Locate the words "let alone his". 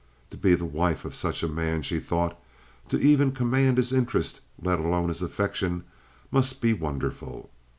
4.59-5.21